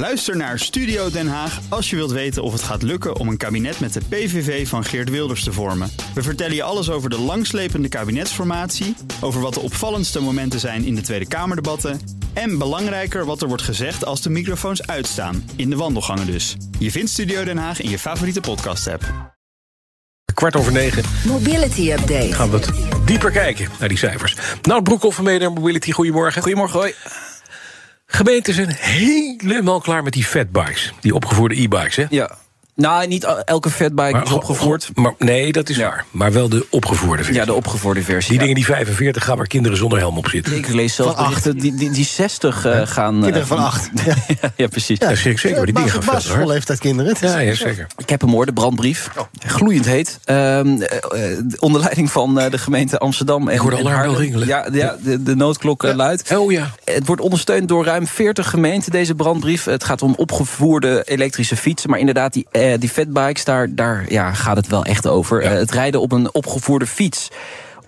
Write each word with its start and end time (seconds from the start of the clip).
Luister 0.00 0.36
naar 0.36 0.58
Studio 0.58 1.10
Den 1.10 1.28
Haag 1.28 1.60
als 1.68 1.90
je 1.90 1.96
wilt 1.96 2.10
weten 2.10 2.42
of 2.42 2.52
het 2.52 2.62
gaat 2.62 2.82
lukken 2.82 3.16
om 3.16 3.28
een 3.28 3.36
kabinet 3.36 3.80
met 3.80 3.92
de 3.92 4.00
PVV 4.08 4.68
van 4.68 4.84
Geert 4.84 5.10
Wilders 5.10 5.44
te 5.44 5.52
vormen. 5.52 5.90
We 6.14 6.22
vertellen 6.22 6.54
je 6.54 6.62
alles 6.62 6.90
over 6.90 7.10
de 7.10 7.18
langslepende 7.18 7.88
kabinetsformatie, 7.88 8.96
over 9.20 9.40
wat 9.40 9.54
de 9.54 9.60
opvallendste 9.60 10.20
momenten 10.20 10.60
zijn 10.60 10.84
in 10.84 10.94
de 10.94 11.00
Tweede 11.00 11.28
Kamerdebatten 11.28 12.00
en 12.32 12.58
belangrijker 12.58 13.24
wat 13.24 13.42
er 13.42 13.48
wordt 13.48 13.62
gezegd 13.62 14.04
als 14.04 14.22
de 14.22 14.30
microfoons 14.30 14.86
uitstaan, 14.86 15.50
in 15.56 15.70
de 15.70 15.76
wandelgangen 15.76 16.26
dus. 16.26 16.56
Je 16.78 16.90
vindt 16.90 17.10
Studio 17.10 17.44
Den 17.44 17.58
Haag 17.58 17.80
in 17.80 17.90
je 17.90 17.98
favoriete 17.98 18.40
podcast-app. 18.40 19.04
Kwart 20.34 20.56
over 20.56 20.72
negen 20.72 21.04
Mobility 21.26 21.92
Update. 21.92 22.32
gaan 22.32 22.50
we 22.50 22.58
wat 22.58 22.70
dieper 23.06 23.30
kijken 23.30 23.68
naar 23.78 23.88
die 23.88 23.98
cijfers. 23.98 24.36
Nou, 24.62 24.82
Broekhoff 24.82 25.16
van 25.16 25.24
Mede 25.24 25.48
Mobility, 25.48 25.90
goedemorgen. 25.90 26.42
Goedemorgen, 26.42 26.78
hoi. 26.78 26.94
Gemeenten 28.12 28.54
zijn 28.54 28.68
helemaal 28.78 29.80
klaar 29.80 30.02
met 30.02 30.12
die 30.12 30.24
fatbikes. 30.24 30.92
Die 31.00 31.14
opgevoerde 31.14 31.60
e-bikes, 31.60 31.96
hè? 31.96 32.04
Ja. 32.08 32.36
Nou, 32.80 33.06
niet 33.06 33.24
elke 33.44 33.70
fatbike 33.70 34.20
is 34.24 34.32
opgevoerd. 34.32 34.90
Maar, 34.94 35.14
nee, 35.18 35.52
dat 35.52 35.68
is 35.68 35.76
Ja. 35.76 35.88
waar. 35.88 36.04
Maar 36.10 36.32
wel 36.32 36.48
de 36.48 36.66
opgevoerde 36.70 37.22
versie. 37.22 37.40
Ja, 37.40 37.46
de 37.46 37.54
opgevoerde 37.54 38.02
versie. 38.02 38.28
Die 38.28 38.34
ja. 38.34 38.40
dingen 38.40 38.54
die 38.54 38.64
45 38.64 39.24
gaan 39.24 39.36
waar 39.36 39.46
kinderen 39.46 39.76
zonder 39.78 39.98
helm 39.98 40.18
op 40.18 40.28
zitten. 40.28 40.56
Ik 40.56 40.68
lees 40.68 40.94
zelfs 40.94 41.14
berichten 41.16 41.58
die, 41.58 41.74
die, 41.74 41.90
die 41.90 42.04
60 42.04 42.64
eh, 42.64 42.80
gaan... 42.84 43.14
eh, 43.16 43.22
Kinderen 43.22 43.46
van 43.46 43.58
acht. 43.58 43.90
Ja. 44.06 44.14
ja, 44.56 44.66
precies. 44.68 44.98
Ja, 44.98 45.14
zeker, 45.14 45.38
zeker. 45.38 45.56
maar 45.56 45.66
Die 45.66 45.74
dingen 45.74 45.90
gaan 45.90 46.02
verder, 46.02 46.10
hoor. 46.12 46.14
Basisschoolleeftijd 46.14 46.78
kinderen. 46.78 47.16
Ja, 47.20 47.38
ja, 47.38 47.54
zeker. 47.54 47.86
Ik 47.96 48.08
heb 48.08 48.20
hem 48.20 48.30
hoor, 48.30 48.46
de 48.46 48.52
brandbrief. 48.52 49.10
Gloeiend 49.46 49.86
heet. 49.86 50.18
Ehm, 50.24 50.80
eh, 50.80 51.22
onder 51.58 51.80
leiding 51.80 52.10
van 52.10 52.40
eh, 52.40 52.50
de 52.50 52.58
gemeente 52.58 52.98
Amsterdam. 52.98 53.48
En, 53.48 53.54
Ik 53.54 53.60
hoorde 53.60 53.76
en 53.76 53.86
alarm 53.86 54.14
ringelen. 54.14 54.46
Ja, 54.46 54.66
ja 54.72 54.96
de, 55.02 55.22
de 55.22 55.36
noodklok 55.36 55.82
luidt. 55.82 56.36
Oh 56.36 56.52
ja. 56.52 56.70
Het 56.84 57.06
wordt 57.06 57.22
ondersteund 57.22 57.68
door 57.68 57.84
ruim 57.84 58.06
40 58.06 58.50
gemeenten, 58.50 58.92
deze 58.92 59.14
brandbrief. 59.14 59.64
Het 59.64 59.84
gaat 59.84 60.02
om 60.02 60.14
opgevoerde 60.16 61.02
elektrische 61.04 61.56
fietsen. 61.56 61.90
Maar 61.90 61.98
inderdaad, 61.98 62.32
die, 62.32 62.46
die 62.78 62.88
fatbikes, 62.88 63.44
daar, 63.44 63.74
daar 63.74 64.04
ja, 64.08 64.32
gaat 64.32 64.56
het 64.56 64.66
wel 64.66 64.84
echt 64.84 65.06
over. 65.06 65.42
Ja. 65.42 65.50
Eh, 65.50 65.56
het 65.56 65.70
rijden 65.70 66.00
op 66.00 66.12
een 66.12 66.34
opgevoerde 66.34 66.86
fiets 66.86 67.28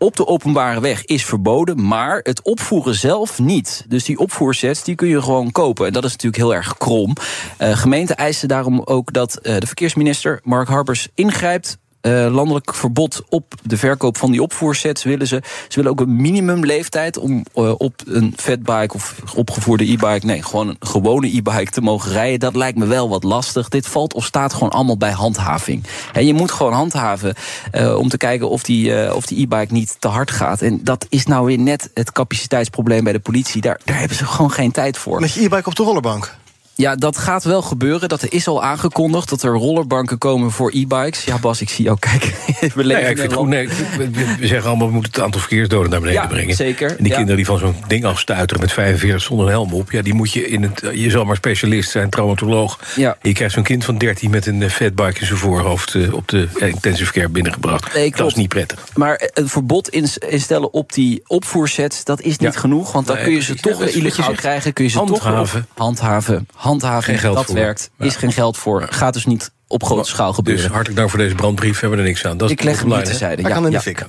op 0.03 0.17
de 0.17 0.27
openbare 0.27 0.81
weg 0.81 1.05
is 1.05 1.25
verboden, 1.25 1.87
maar 1.87 2.21
het 2.23 2.43
opvoeren 2.43 2.95
zelf 2.95 3.39
niet. 3.39 3.85
Dus 3.89 4.05
die 4.05 4.19
opvoersets 4.19 4.85
die 4.85 4.95
kun 4.95 5.09
je 5.09 5.23
gewoon 5.23 5.53
kopen. 5.53 5.87
En 5.87 5.93
dat 5.93 6.05
is 6.05 6.11
natuurlijk 6.11 6.43
heel 6.43 6.55
erg 6.55 6.77
krom. 6.79 7.17
Eh, 7.57 7.77
gemeenten 7.77 8.17
eisen 8.17 8.49
daarom 8.49 8.81
ook 8.85 9.13
dat 9.13 9.37
eh, 9.37 9.57
de 9.59 9.67
verkeersminister 9.67 10.41
Mark 10.45 10.69
Harbers 10.69 11.09
ingrijpt. 11.15 11.79
Eh, 12.03 12.27
landelijk 12.31 12.75
verbod 12.75 13.23
op 13.29 13.55
de 13.63 13.77
verkoop 13.77 14.17
van 14.17 14.31
die 14.31 14.43
opvoersets 14.43 15.03
willen 15.03 15.27
ze. 15.27 15.43
Ze 15.69 15.75
willen 15.75 15.91
ook 15.91 16.01
een 16.01 16.17
minimumleeftijd 16.17 17.19
om 17.19 17.45
eh, 17.55 17.73
op 17.79 17.95
een 18.07 18.33
fatbike 18.37 18.95
of 18.95 19.17
opgevoerde 19.35 19.85
e-bike, 19.85 20.27
nee, 20.27 20.43
gewoon 20.43 20.69
een 20.69 20.77
gewone 20.81 21.37
e-bike 21.37 21.71
te 21.71 21.81
mogen 21.81 22.13
rijden. 22.13 22.41
Dat 22.41 22.57
lijkt 22.57 22.79
me 22.79 22.87
wel 22.87 23.09
wat 23.09 23.23
lastig. 23.23 23.69
Dit 23.69 23.87
valt 23.87 24.15
of 24.15 24.25
staat 24.25 24.53
gewoon 24.53 24.71
allemaal 24.71 24.97
bij 24.97 25.11
handhaving. 25.11 25.85
En 26.13 26.27
je 26.27 26.35
moet 26.35 26.51
gewoon 26.51 26.73
handhaven 26.73 27.35
eh, 27.71 27.97
om 27.99 28.09
te 28.09 28.17
kijken 28.17 28.49
of 28.49 28.63
die 28.63 29.15
of 29.15 29.31
e-bike 29.31 29.73
niet 29.73 29.97
te 29.99 30.09
hard 30.09 30.31
gaat. 30.31 30.63
En 30.63 30.85
dat 30.85 31.07
is 31.09 31.27
nou 31.27 31.47
weer 31.47 31.59
net 31.59 31.91
het 31.95 32.13
capaciteitsprobleem 32.13 33.05
bij 33.05 33.13
de 33.13 33.21
politie. 33.21 33.61
Daar, 33.61 33.81
daar 33.85 33.99
hebben 33.99 34.17
ze 34.17 34.27
gewoon 34.27 34.53
geen 34.53 34.71
tijd 34.71 34.99
voor. 34.99 35.21
Met 35.21 35.33
je 35.33 35.45
e-bike 35.45 35.69
op 35.69 35.75
de 35.75 35.83
rollerbank. 35.83 36.41
Ja, 36.83 36.95
dat 36.97 37.19
gaat 37.19 37.45
wel 37.45 37.63
gebeuren. 37.63 38.09
Dat 38.09 38.29
is 38.29 38.47
al 38.49 38.63
aangekondigd 38.63 39.29
dat 39.29 39.43
er 39.43 39.53
rollerbanken 39.53 40.19
komen 40.19 40.51
voor 40.51 40.71
e-bikes. 40.75 41.25
Ja, 41.25 41.39
Bas, 41.39 41.61
ik 41.61 41.69
zie 41.71 41.85
jou 41.85 41.99
kijken. 41.99 42.31
We 42.75 42.83
Nee, 42.85 42.97
ik 42.97 43.01
in 43.01 43.07
vind 43.07 43.19
het 43.19 43.31
een 43.31 43.37
goed. 43.37 43.49
Nee, 43.49 43.69
we- 43.69 44.47
zeggen 44.47 44.69
allemaal, 44.69 44.87
we 44.87 44.93
moeten 44.93 45.13
het 45.13 45.23
aantal 45.23 45.41
verkeersdoden 45.41 45.91
naar 45.91 46.01
beneden 46.01 46.23
Ja, 46.23 46.29
brengen. 46.29 46.55
zeker. 46.55 46.89
En 46.91 46.97
die 46.99 47.07
Ja. 47.09 47.15
kinderen 47.15 47.37
die 47.37 47.47
van 47.47 47.59
zo'n 47.59 47.75
ding 47.87 48.05
afstuiteren 48.05 48.63
met 48.63 48.73
45 48.73 49.23
zonder 49.23 49.47
een 49.47 49.53
helm 49.53 49.73
op... 49.73 49.91
Ja, 49.91 50.03
die 50.03 50.15
moet 50.15 50.33
je 50.33 50.49
in 50.49 50.63
het... 50.63 50.83
Je 50.93 51.11
zal 51.11 51.25
maar 51.25 51.37
specialist 51.37 51.91
zijn, 51.91 52.11
traumatoloog. 52.11 52.79
Ja. 52.97 53.17
Je 53.23 53.33
krijgt 53.33 53.55
zo'n 53.55 53.63
kind 53.63 53.85
van 53.85 53.99
13 53.99 54.31
met 54.31 54.47
een 54.47 54.63
eh, 54.63 54.69
fatbike 54.69 55.21
in 55.21 55.27
zijn 55.27 55.39
voorhoofd... 55.39 55.95
eh, 55.95 56.15
op 56.15 56.29
de 56.29 56.49
eh, 56.61 56.69
intensive 56.69 57.13
care 57.13 57.29
binnengebracht. 57.29 57.95
Nee, 57.95 58.11
dat 58.17 58.27
is 58.27 58.35
niet 58.35 58.49
prettig. 58.49 58.85
Maar 58.95 59.31
een 59.35 59.49
verbod 59.49 59.89
ins- 59.89 60.19
instellen 60.19 60.73
op 60.73 60.93
die 60.93 61.23
opvoersets, 61.27 62.05
dat 62.05 62.21
is 62.21 62.37
niet 62.39 62.57
genoeg. 62.57 62.93
Want 62.93 63.07
dan 63.07 63.17
Nee, 63.17 63.25
kun 63.25 63.35
je 63.35 63.43
ze 63.43 63.55
toch 63.55 63.83
illegaal 63.83 64.27
zegt. 64.27 64.41
krijgen. 64.41 64.73
Kun 64.73 64.85
je 64.85 64.91
ze 64.91 64.97
Handhaven. 64.99 65.23
toch 65.25 65.35
handhaven. 65.35 65.67
Handhaven, 65.75 66.47
Geen 66.81 67.19
geld 67.19 67.37
dat 67.37 67.45
voor. 67.45 67.55
werkt. 67.55 67.91
Ja. 67.99 68.05
Is 68.05 68.17
geen 68.17 68.33
geld 68.33 68.57
voor. 68.59 68.87
Gaat 68.91 69.13
dus 69.15 69.27
niet 69.27 69.51
op 69.67 69.85
grote 69.85 70.09
schaal 70.09 70.33
gebeuren. 70.33 70.63
Dus 70.63 70.71
hartelijk 70.73 70.99
dank 70.99 71.11
voor 71.11 71.19
deze 71.19 71.35
brandbrief. 71.35 71.81
Hebben 71.81 71.99
we 71.99 72.05
er 72.05 72.11
niks 72.11 72.25
aan. 72.27 72.37
Dat 72.37 72.51
is 72.51 72.57
ik 72.57 72.63
leg 72.63 72.81
hem 72.81 72.89
de 72.89 72.97
niet 72.97 73.05
terzijde. 73.05 73.43
Ja, 73.43 73.49
kan 73.49 73.71
ja. 73.71 73.81
fik. 73.81 74.05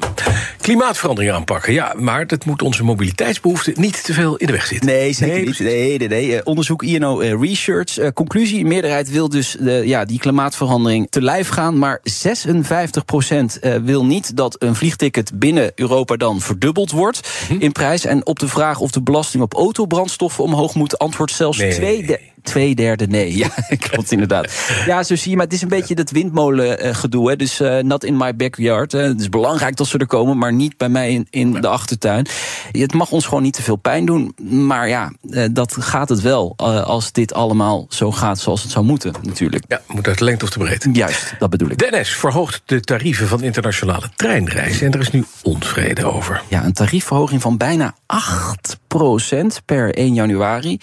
Klimaatverandering 0.61 1.33
aanpakken. 1.33 1.73
Ja, 1.73 1.93
maar 1.97 2.27
dat 2.27 2.45
moet 2.45 2.61
onze 2.61 2.83
mobiliteitsbehoeften 2.83 3.73
niet 3.77 4.03
te 4.03 4.13
veel 4.13 4.35
in 4.35 4.45
de 4.47 4.51
weg 4.51 4.65
zitten. 4.65 4.87
Nee, 4.87 5.13
zeker 5.13 5.35
Nee, 5.35 5.45
niet. 5.45 5.59
Nee, 5.59 5.97
nee, 5.97 6.07
nee. 6.07 6.35
Eh, 6.35 6.41
Onderzoek 6.43 6.83
INO 6.83 7.19
eh, 7.19 7.33
Research. 7.41 7.97
Eh, 7.97 8.09
conclusie, 8.13 8.57
de 8.57 8.63
meerderheid 8.69 9.09
wil 9.09 9.29
dus 9.29 9.55
de, 9.59 9.71
ja, 9.85 10.05
die 10.05 10.19
klimaatverandering 10.19 11.07
te 11.09 11.21
lijf 11.21 11.47
gaan. 11.49 11.77
Maar 11.77 12.01
56% 12.03 13.59
wil 13.83 14.05
niet 14.05 14.35
dat 14.37 14.55
een 14.59 14.75
vliegticket 14.75 15.31
binnen 15.39 15.71
Europa 15.75 16.15
dan 16.15 16.41
verdubbeld 16.41 16.91
wordt 16.91 17.29
Mhm. 17.49 17.61
in 17.61 17.71
prijs. 17.71 18.05
En 18.05 18.25
op 18.25 18.39
de 18.39 18.47
vraag 18.47 18.79
of 18.79 18.91
de 18.91 19.01
belasting 19.01 19.43
op 19.43 19.53
autobrandstoffen 19.53 20.43
omhoog 20.43 20.75
moet, 20.75 20.97
antwoordt 20.97 21.31
zelfs 21.33 21.57
Nee. 21.57 21.71
twee, 21.73 22.05
de- 22.05 22.19
twee 22.43 22.75
derde 22.75 23.07
nee. 23.07 23.37
Ja, 23.37 23.49
klopt 23.89 24.11
inderdaad. 24.11 24.51
Ja, 24.85 25.03
zo 25.03 25.15
zie 25.15 25.29
je, 25.29 25.35
maar 25.35 25.45
het 25.45 25.53
is 25.53 25.61
een 25.61 25.67
beetje 25.67 25.95
dat 25.95 26.11
windmolen 26.11 26.79
eh. 26.79 27.01
Hè. 27.11 27.35
Dus 27.35 27.59
eh, 27.59 27.77
not 27.79 28.03
in 28.03 28.17
my 28.17 28.35
backyard. 28.35 28.91
hè. 28.91 28.99
Het 28.99 29.21
is 29.21 29.29
belangrijk 29.29 29.75
dat 29.75 29.87
ze 29.87 29.97
er 29.97 30.07
komen, 30.07 30.37
maar 30.37 30.53
niet 30.53 30.77
bij 30.77 30.89
mij 30.89 31.11
in, 31.11 31.27
in 31.29 31.51
de 31.51 31.67
achtertuin. 31.67 32.27
Het 32.71 32.93
mag 32.93 33.11
ons 33.11 33.25
gewoon 33.25 33.43
niet 33.43 33.53
te 33.53 33.61
veel 33.61 33.75
pijn 33.75 34.05
doen. 34.05 34.35
Maar 34.41 34.87
ja, 34.87 35.11
eh, 35.29 35.45
dat 35.51 35.75
gaat 35.79 36.09
het 36.09 36.21
wel 36.21 36.53
als 36.85 37.11
dit 37.11 37.33
allemaal 37.33 37.85
zo 37.89 38.11
gaat 38.11 38.39
zoals 38.39 38.61
het 38.61 38.71
zou 38.71 38.85
moeten, 38.85 39.13
natuurlijk. 39.21 39.63
Ja, 39.67 39.81
moet 39.87 40.07
uit 40.07 40.17
de 40.17 40.23
lengte 40.23 40.45
of 40.45 40.51
de 40.51 40.59
breedte. 40.59 40.89
Juist, 40.91 41.35
dat 41.39 41.49
bedoel 41.49 41.69
ik. 41.69 41.77
Dennis 41.77 42.09
verhoogt 42.09 42.61
de 42.65 42.81
tarieven 42.81 43.27
van 43.27 43.43
internationale 43.43 44.09
treinreizen. 44.15 44.85
En 44.85 44.93
er 44.93 44.99
is 44.99 45.11
nu 45.11 45.25
onvrede 45.41 46.05
over. 46.05 46.41
Ja, 46.47 46.65
een 46.65 46.73
tariefverhoging 46.73 47.41
van 47.41 47.57
bijna 47.57 47.95
8% 48.05 49.63
per 49.65 49.95
1 49.95 50.13
januari. 50.13 50.79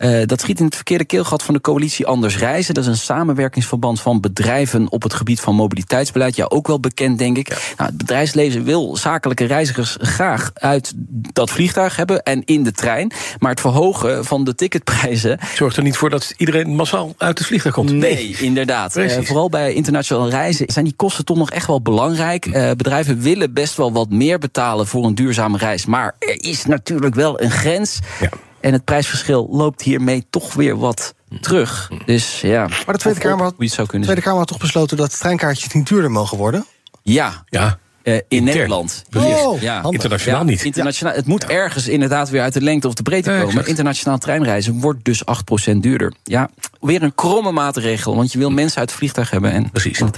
Eh, 0.00 0.26
dat 0.26 0.40
schiet 0.40 0.58
in 0.58 0.64
het 0.64 0.74
verkeerde 0.74 1.04
keelgat 1.04 1.42
van 1.42 1.54
de 1.54 1.60
coalitie 1.60 2.06
Anders 2.06 2.38
Reizen. 2.38 2.74
Dat 2.74 2.84
is 2.84 2.90
een 2.90 2.96
samenwerkingsverband 2.96 4.00
van 4.00 4.20
bedrijven 4.20 4.90
op 4.90 5.02
het 5.02 5.14
gebied 5.14 5.40
van 5.40 5.54
mobiliteitsbeleid. 5.54 6.36
Ja, 6.36 6.44
ook 6.48 6.66
wel 6.66 6.80
bekend, 6.80 7.18
denk 7.18 7.38
ik. 7.38 7.48
Nou, 7.48 7.88
het 7.88 7.96
bedrijfsleven 7.96 8.64
wil 8.64 8.96
zakelijke 8.96 9.44
reizigers 9.44 9.96
graag 10.00 10.50
uit 10.54 10.92
dat 11.32 11.50
vliegtuig 11.50 11.96
hebben 11.96 12.22
en 12.22 12.44
in 12.44 12.62
de 12.62 12.72
trein. 12.72 13.12
Maar 13.38 13.50
het 13.50 13.60
verhogen 13.60 14.24
van 14.24 14.44
de 14.44 14.54
ticketprijzen 14.54 15.38
Zorgt 15.54 15.76
er 15.76 15.82
niet 15.82 15.96
voor 15.96 16.10
dat 16.10 16.34
iedereen 16.36 16.74
massaal 16.74 17.14
uit 17.18 17.38
het 17.38 17.46
vliegtuig 17.46 17.74
komt? 17.74 17.92
Nee, 17.92 18.36
inderdaad. 18.38 18.96
Eh, 18.96 19.22
vooral 19.22 19.48
bij 19.48 19.72
internationale 19.72 20.30
reizen 20.30 20.72
zijn 20.72 20.84
die 20.84 20.94
kosten 20.96 21.24
toch 21.24 21.36
nog 21.36 21.50
echt 21.50 21.66
wel 21.66 21.82
belangrijk. 21.82 22.46
Eh, 22.46 22.70
bedrijven 22.70 23.20
willen 23.20 23.52
best 23.52 23.76
wel 23.76 23.92
wat 23.92 24.10
meer 24.10 24.38
betalen 24.38 24.86
voor 24.86 25.04
een 25.04 25.14
duurzame 25.14 25.58
reis. 25.58 25.86
Maar 25.86 26.14
er 26.18 26.44
is 26.44 26.64
natuurlijk 26.64 27.14
wel 27.14 27.40
een 27.40 27.50
grens. 27.50 27.98
Ja. 28.20 28.30
En 28.60 28.72
het 28.72 28.84
prijsverschil 28.84 29.48
loopt 29.50 29.82
hiermee 29.82 30.26
toch 30.30 30.54
weer 30.54 30.78
wat 30.78 31.14
terug. 31.40 31.90
Dus 32.06 32.40
ja. 32.40 32.66
Maar 32.66 32.94
de 32.94 32.98
Tweede 32.98 33.20
Kamer 33.20 33.42
had, 33.42 33.54
hoe 33.54 33.58
je 33.58 33.64
het 33.64 33.72
zou 33.74 33.82
de 33.86 33.90
kunnen 33.92 34.02
Tweede. 34.08 34.22
Kamer 34.24 34.38
had 34.38 34.48
toch 34.48 34.58
besloten 34.58 34.96
dat 34.96 35.18
treinkaartjes 35.18 35.72
niet 35.72 35.88
duurder 35.88 36.10
mogen 36.10 36.38
worden? 36.38 36.64
Ja, 37.02 37.44
Ja, 37.48 37.78
eh, 38.02 38.18
in. 38.28 38.44
Nederland. 38.44 39.04
Oh, 39.16 39.60
Ja. 39.60 39.82
internationaal 39.90 40.44
niet. 40.44 40.64
Internationaal, 40.64 41.14
Het 41.14 41.26
moet 41.26 41.44
ergens 41.44 41.88
inderdaad 41.88 42.28
weer 42.30 42.42
uit 42.42 42.52
de 42.52 42.60
lengte 42.62 42.88
of 42.88 42.94
de 42.94 43.02
breedte 43.02 43.30
komen. 43.30 43.46
exact. 43.48 43.66
Internationaal 43.68 44.18
treinreizen 44.18 44.80
wordt 44.80 45.04
dus 45.04 45.24
8% 45.24 45.82
duurder. 45.82 46.12
Ja, 46.24 46.50
weer 46.80 47.02
een 47.02 47.14
kromme 47.14 47.52
maatregel. 47.52 48.16
Want 48.16 48.32
je 48.32 48.38
wil 48.38 48.50
mensen 48.50 48.78
uit 48.78 48.88
het 48.88 48.98
vliegtuig 48.98 49.30
hebben. 49.30 49.52
En 49.52 49.70
Precies. 49.70 49.98
de. 49.98 50.10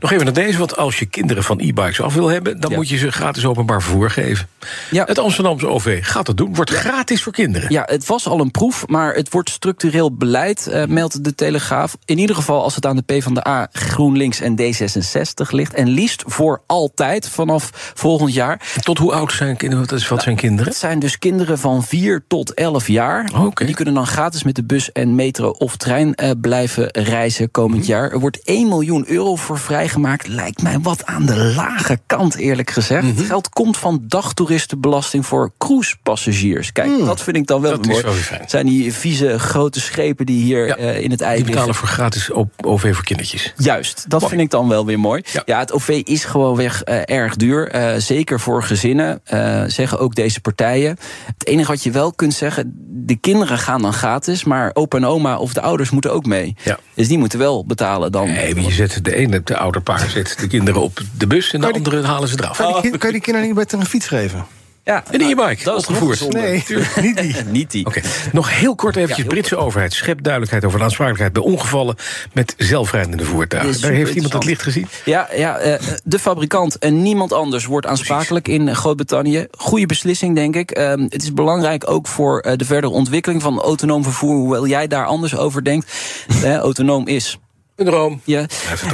Nog 0.00 0.12
even 0.12 0.24
naar 0.24 0.34
deze, 0.34 0.58
want 0.58 0.76
als 0.76 0.98
je 0.98 1.06
kinderen 1.06 1.42
van 1.44 1.58
e-bikes 1.60 2.00
af 2.00 2.14
wil 2.14 2.28
hebben... 2.28 2.60
dan 2.60 2.70
Ja. 2.70 2.76
moet 2.76 2.88
je 2.88 2.96
ze 2.96 3.12
gratis 3.12 3.44
openbaar 3.44 3.82
vervoer 3.82 4.10
geven. 4.10 4.48
Ja. 4.90 5.04
Het 5.04 5.18
Amsterdamse 5.18 5.66
OV 5.68 5.98
gaat 6.06 6.26
dat 6.26 6.36
doen. 6.36 6.54
Wordt 6.54 6.70
gratis 6.70 7.22
voor 7.22 7.32
kinderen. 7.32 7.72
Ja, 7.72 7.82
het 7.86 8.06
was 8.06 8.26
al 8.28 8.40
een 8.40 8.50
proef, 8.50 8.86
maar 8.86 9.14
het 9.14 9.32
wordt 9.32 9.50
structureel 9.50 10.14
beleid, 10.14 10.66
eh, 10.66 10.84
meldt 10.86 11.24
de 11.24 11.34
Telegraaf. 11.34 11.96
In 12.04 12.18
ieder 12.18 12.36
geval 12.36 12.62
als 12.62 12.74
het 12.74 12.86
aan 12.86 12.96
de 12.96 13.02
PvdA, 13.02 13.68
GroenLinks 13.72 14.40
en 14.40 14.56
D66 14.60 15.50
ligt. 15.50 15.74
En 15.74 15.88
liefst 15.88 16.22
voor 16.26 16.62
altijd, 16.66 17.28
vanaf 17.28 17.92
volgend 17.94 18.34
jaar. 18.34 18.60
Tot 18.80 18.98
hoe 18.98 19.12
oud 19.12 19.32
zijn 19.32 19.56
kinderen? 19.56 19.86
Wat, 19.86 19.98
is, 19.98 20.08
wat 20.08 20.22
zijn 20.22 20.36
kinderen? 20.36 20.66
Het 20.72 20.80
zijn 20.80 20.98
dus 20.98 21.18
kinderen 21.18 21.58
van 21.58 21.84
4 21.84 22.24
tot 22.28 22.54
11 22.54 22.88
jaar. 22.88 23.30
Oké. 23.38 23.64
Die 23.64 23.74
kunnen 23.74 23.94
dan 23.94 24.06
gratis 24.06 24.42
met 24.42 24.54
de 24.54 24.64
bus 24.64 24.92
en 24.92 25.14
metro 25.14 25.48
of 25.50 25.76
trein 25.76 26.09
eh, 26.14 26.30
blijven 26.40 26.88
reizen 26.92 27.50
komend 27.50 27.80
Mhm. 27.82 27.90
jaar. 27.90 28.10
Er 28.10 28.20
wordt 28.20 28.38
1 28.44 28.68
miljoen 28.68 29.04
euro 29.08 29.36
voor 29.36 29.58
vrijgemaakt. 29.58 30.26
Lijkt 30.26 30.62
mij 30.62 30.78
wat 30.80 31.06
aan 31.06 31.26
de 31.26 31.36
lage 31.56 31.98
kant, 32.06 32.36
eerlijk 32.36 32.70
gezegd. 32.70 33.06
Het 33.06 33.20
geld 33.26 33.48
komt 33.48 33.76
van 33.76 34.04
dagtoeristenbelasting 34.06 35.26
voor 35.26 35.52
cruisepassagiers. 35.58 36.72
Kijk, 36.72 37.04
dat 37.04 37.22
vind 37.22 37.36
ik 37.36 37.46
dan 37.46 37.60
wel. 37.60 37.70
Dat 37.70 37.86
mooi. 37.86 38.04
zijn 38.46 38.66
die 38.66 38.92
vieze 38.92 39.38
grote 39.38 39.80
schepen 39.80 40.26
die 40.26 40.42
hier 40.42 40.66
Ja, 40.66 40.76
eh, 40.76 41.00
in 41.02 41.10
het 41.10 41.20
ei 41.20 41.34
Die 41.36 41.44
betalen 41.44 41.66
liggen. 41.66 41.86
voor 41.86 41.94
gratis 41.96 42.30
op- 42.30 42.52
OV 42.66 42.94
voor 42.94 43.04
kindertjes. 43.04 43.52
Juist, 43.56 44.04
dat 44.08 44.20
Mooi. 44.20 44.32
vind 44.32 44.44
ik 44.44 44.50
dan 44.50 44.68
wel 44.68 44.86
weer 44.86 44.98
mooi. 45.00 45.22
Ja. 45.32 45.42
Ja, 45.44 45.58
het 45.58 45.72
OV 45.72 45.88
is 45.88 46.24
gewoon 46.24 46.56
weg 46.56 46.82
eh, 46.82 47.16
erg 47.16 47.36
duur. 47.36 47.72
zeker 47.98 48.40
voor 48.40 48.62
gezinnen, 48.62 49.20
zeggen 49.66 49.98
ook 49.98 50.14
deze 50.14 50.40
partijen. 50.40 50.96
Het 51.26 51.46
enige 51.46 51.68
wat 51.70 51.82
je 51.82 51.90
wel 51.90 52.12
kunt 52.12 52.34
zeggen, 52.34 52.72
de 53.06 53.16
kinderen 53.16 53.58
gaan 53.58 53.82
dan 53.82 53.92
gratis... 53.92 54.44
maar 54.44 54.70
opa 54.72 54.96
en 54.96 55.04
oma 55.04 55.38
of 55.38 55.52
de 55.52 55.60
ouders 55.60 55.90
moeten 55.90 55.99
moeten 56.00 56.12
ook 56.12 56.26
mee. 56.26 56.56
Ja. 56.64 56.78
Dus 56.94 57.08
die 57.08 57.18
moeten 57.18 57.38
wel 57.38 57.64
betalen 57.66 58.12
dan. 58.12 58.26
Nee, 58.32 58.54
maar 58.54 58.64
je 58.64 58.70
zet 58.70 59.04
de 59.04 59.14
ene, 59.14 59.40
de 59.44 59.56
ouderpaar, 59.56 60.08
zet 60.10 60.34
de 60.38 60.46
kinderen 60.46 60.80
op 60.82 61.00
de 61.18 61.26
bus... 61.26 61.52
en 61.52 61.60
de 61.60 61.66
Kan 61.70 61.82
die- 61.82 61.84
andere 61.92 62.06
halen 62.12 62.28
ze 62.28 62.36
eraf. 62.38 62.56
Kan 62.56 62.74
je, 62.74 62.80
die, 62.82 62.90
kan 62.98 63.08
je 63.08 63.14
die 63.14 63.22
kinderen 63.24 63.48
niet 63.48 63.56
beter 63.58 63.78
een 63.78 63.86
fiets 63.86 64.06
geven? 64.06 64.46
Ja, 64.90 65.04
En 65.10 65.18
die 65.18 65.30
e-bike, 65.30 65.64
dat 65.64 65.80
is 65.80 65.86
opgevoerd. 65.86 66.32
Nee, 66.32 66.64
niet 67.02 67.16
die. 67.16 67.34
Niet 67.58 67.70
die. 67.70 67.86
Oké, 67.86 68.00
nog 68.32 68.58
heel 68.58 68.74
kort 68.74 68.96
eventjes. 68.96 69.24
Ja, 69.24 69.30
Britse 69.30 69.56
overheid 69.56 69.92
schept 69.92 70.22
duidelijkheid 70.22 70.64
over 70.64 70.78
de 70.78 70.84
aansprakelijkheid... 70.84 71.32
bij 71.32 71.42
ongevallen 71.42 71.96
met 72.32 72.54
zelfrijdende 72.56 73.24
voertuigen. 73.24 73.80
Daar 73.80 73.90
heeft 73.90 74.14
iemand 74.14 74.32
het 74.32 74.44
licht 74.44 74.62
gezien? 74.62 74.88
Ja, 75.04 75.28
ja 75.34 75.58
eh, 75.58 75.80
de 76.04 76.18
fabrikant 76.18 76.78
en 76.78 77.02
niemand 77.02 77.32
anders 77.32 77.64
wordt 77.64 77.86
aansprakelijk 77.86 78.48
in 78.48 78.76
Groot-Brittannië. 78.76 79.46
Goede 79.58 79.86
beslissing, 79.86 80.34
denk 80.34 80.56
ik. 80.56 80.70
Ehm, 80.70 81.02
het 81.02 81.22
is 81.22 81.32
belangrijk 81.32 81.90
ook 81.90 82.06
voor 82.06 82.40
eh, 82.40 82.56
de 82.56 82.64
verdere 82.64 82.92
ontwikkeling 82.92 83.42
van 83.42 83.60
autonoom 83.60 84.02
vervoer, 84.02 84.34
hoewel 84.34 84.66
jij 84.66 84.86
daar 84.86 85.06
anders 85.06 85.36
over 85.36 85.64
denkt. 85.64 85.92
Eh, 86.40 86.56
autonoom 86.56 87.06
is. 87.06 87.38
Een 87.80 87.86
droom. 87.86 88.20
Ja. 88.24 88.46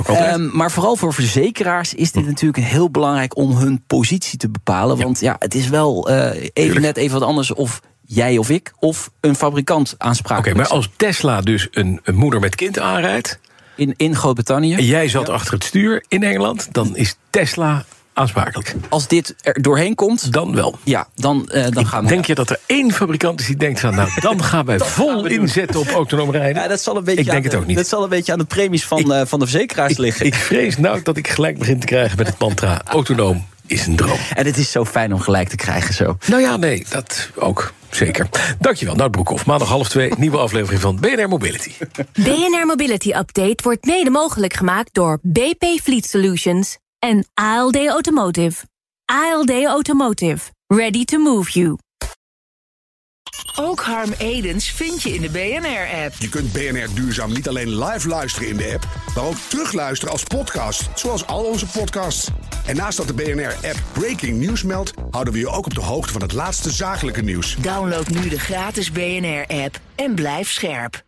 Ehm, 0.06 0.56
maar 0.56 0.70
vooral 0.70 0.96
voor 0.96 1.14
verzekeraars 1.14 1.94
is 1.94 2.12
dit 2.12 2.26
natuurlijk 2.26 2.64
heel 2.64 2.90
belangrijk 2.90 3.36
om 3.36 3.56
hun 3.56 3.82
positie 3.86 4.38
te 4.38 4.48
bepalen. 4.48 4.96
Want 4.98 5.20
ja, 5.20 5.36
het 5.38 5.54
is 5.54 5.68
wel 5.68 6.08
eh, 6.08 6.26
even 6.34 6.52
Tuurlijk. 6.52 6.80
net 6.80 6.96
even 6.96 7.18
wat 7.18 7.28
anders 7.28 7.54
of 7.54 7.80
jij 8.04 8.38
of 8.38 8.50
ik 8.50 8.72
of 8.78 9.10
een 9.20 9.34
fabrikant 9.34 9.92
Oké, 9.92 10.04
aansprakelijk 10.04 10.56
maar 10.56 10.68
als 10.68 10.90
Tesla 10.96 11.40
dus 11.40 11.68
een, 11.70 12.00
een 12.02 12.14
moeder 12.14 12.40
met 12.40 12.54
kind 12.54 12.78
aanrijdt... 12.78 13.40
in, 13.76 13.94
in 13.96 14.16
Groot-Brittannië. 14.16 14.76
jij 14.82 15.08
zat 15.08 15.28
achter 15.28 15.54
het 15.54 15.64
stuur 15.64 16.04
in 16.08 16.22
Engeland... 16.22 16.68
dan 16.72 16.96
is 16.96 17.16
Tesla 17.30 17.84
aansprakelijk. 18.16 18.74
Als 18.88 19.08
dit 19.08 19.34
er 19.42 19.62
doorheen 19.62 19.94
komt, 19.94 20.32
Dan 20.32 20.54
wel. 20.54 20.78
ja, 20.84 21.08
dan, 21.14 21.48
eh, 21.50 21.66
dan 21.70 21.86
gaan 21.86 22.02
we. 22.02 22.08
Denk 22.08 22.24
je 22.26 22.34
dat 22.34 22.50
er 22.50 22.58
één 22.66 22.92
fabrikant 22.92 23.40
is 23.40 23.46
die 23.46 23.56
denkt 23.56 23.80
van... 23.80 23.94
nou, 23.94 24.08
dan 24.20 24.42
gaan 24.42 24.64
wij 24.66 24.78
vol 24.98 25.26
inzetten 25.26 25.80
op 25.80 25.88
autonoom 25.88 26.30
rijden? 26.30 26.62
Ja, 26.62 26.68
dat 26.68 26.80
zal 26.80 26.96
een 26.96 27.04
beetje 27.04 27.20
Ik 27.20 27.26
denk 27.26 27.36
aan 27.36 27.42
het 27.42 27.52
de- 27.52 27.58
ook 27.58 27.66
niet. 27.66 27.76
Dat 27.76 27.88
zal 27.88 28.02
een 28.02 28.08
beetje 28.08 28.32
aan 28.32 28.38
de 28.38 28.44
premies 28.44 28.84
van, 28.86 29.12
eh, 29.12 29.26
van 29.26 29.38
de 29.38 29.46
verzekeraars 29.46 29.96
liggen. 29.96 30.26
Ik 30.26 30.34
vrees 30.34 30.76
nou 30.78 31.02
dat 31.02 31.16
ik 31.16 31.28
gelijk 31.28 31.58
begin 31.58 31.80
te 31.80 31.86
krijgen 31.86 32.16
met 32.16 32.26
het 32.26 32.38
mantra... 32.38 32.80
autonoom 32.84 33.46
is 33.66 33.86
een 33.86 33.96
droom. 33.96 34.18
en 34.34 34.46
het 34.46 34.56
is 34.56 34.70
zo 34.70 34.84
fijn 34.84 35.12
om 35.12 35.20
gelijk 35.20 35.48
te 35.48 35.56
krijgen 35.56 35.94
zo. 35.94 36.16
Nou 36.26 36.42
ja, 36.42 36.56
nee, 36.56 36.86
dat 36.88 37.30
ook. 37.34 37.72
Zeker. 37.90 38.28
Dankjewel, 38.58 38.94
Nout 38.94 39.10
Broekhoff. 39.10 39.46
Maandag 39.46 39.68
half 39.68 39.88
twee, 39.88 40.12
nieuwe 40.18 40.36
aflevering 40.38 40.80
van 40.80 40.96
BNR 41.00 41.28
Mobility. 41.28 41.70
BNR 42.12 42.66
Mobility 42.66 43.08
Update 43.12 43.62
wordt 43.62 43.84
mede 43.84 44.10
mogelijk 44.10 44.52
gemaakt 44.54 44.88
door 44.92 45.18
BP 45.22 45.64
Fleet 45.82 46.06
Solutions 46.06 46.78
en 47.06 47.26
ALD 47.34 47.76
Automotive. 47.86 48.64
ALD 49.04 49.64
Automotive. 49.64 50.50
Ready 50.66 51.04
to 51.04 51.18
move 51.18 51.50
you. 51.50 51.78
Ook 53.56 53.80
Harm 53.80 54.12
Edens 54.18 54.70
vind 54.70 55.02
je 55.02 55.14
in 55.14 55.20
de 55.20 55.30
BNR-app. 55.30 56.14
Je 56.18 56.28
kunt 56.28 56.52
BNR 56.52 56.94
Duurzaam 56.94 57.32
niet 57.32 57.48
alleen 57.48 57.84
live 57.84 58.08
luisteren 58.08 58.48
in 58.48 58.56
de 58.56 58.72
app, 58.74 58.86
maar 59.14 59.24
ook 59.24 59.36
terugluisteren 59.48 60.12
als 60.12 60.22
podcast, 60.22 60.88
zoals 60.94 61.26
al 61.26 61.44
onze 61.44 61.66
podcasts. 61.66 62.28
En 62.66 62.76
naast 62.76 62.96
dat 62.96 63.06
de 63.06 63.14
BNR-app 63.14 63.82
Breaking 63.92 64.40
News 64.40 64.62
meldt, 64.62 64.92
houden 65.10 65.32
we 65.32 65.38
je 65.38 65.48
ook 65.48 65.66
op 65.66 65.74
de 65.74 65.80
hoogte 65.80 66.12
van 66.12 66.22
het 66.22 66.32
laatste 66.32 66.70
zakelijke 66.70 67.22
nieuws. 67.22 67.56
Download 67.56 68.08
nu 68.08 68.28
de 68.28 68.38
gratis 68.38 68.92
BNR-app 68.92 69.80
en 69.94 70.14
blijf 70.14 70.50
scherp. 70.50 71.05